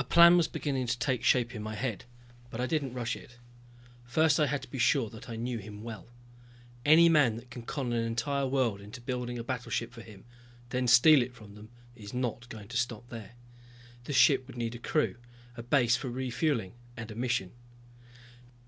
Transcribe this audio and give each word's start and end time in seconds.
A 0.00 0.02
plan 0.02 0.36
was 0.36 0.48
beginning 0.48 0.88
to 0.88 0.98
take 0.98 1.22
shape 1.22 1.54
in 1.54 1.62
my 1.62 1.76
head, 1.76 2.04
but 2.50 2.60
I 2.60 2.66
didn't 2.66 2.94
rush 2.94 3.14
it. 3.14 3.38
First 4.02 4.40
I 4.40 4.48
had 4.48 4.60
to 4.62 4.68
be 4.68 4.76
sure 4.80 5.08
that 5.08 5.30
I 5.30 5.36
knew 5.36 5.58
him 5.58 5.84
well. 5.84 6.10
Any 6.84 7.08
man 7.08 7.36
that 7.36 7.48
can 7.48 7.62
con 7.62 7.92
an 7.92 8.04
entire 8.04 8.44
world 8.48 8.80
into 8.80 9.00
building 9.00 9.38
a 9.38 9.44
battleship 9.44 9.92
for 9.92 10.02
him 10.02 10.24
then 10.70 10.88
steal 10.88 11.22
it 11.22 11.32
from 11.36 11.54
them 11.54 11.70
is 11.94 12.12
not 12.12 12.48
going 12.48 12.66
to 12.66 12.76
stop 12.76 13.08
there. 13.08 13.36
The 14.02 14.12
ship 14.12 14.48
would 14.48 14.56
need 14.56 14.74
a 14.74 14.78
crew, 14.80 15.14
a 15.56 15.62
base 15.62 15.94
for 15.96 16.10
refueling 16.10 16.74
and 16.96 17.08
a 17.12 17.14
mission. 17.14 17.52